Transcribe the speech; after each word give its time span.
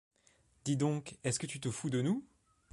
Dis 0.65 0.77
donc, 0.77 1.19
est-ce 1.23 1.37
que 1.37 1.45
tu 1.45 1.59
te 1.59 1.69
fous 1.69 1.91
de 1.91 2.01
nous?… 2.01 2.25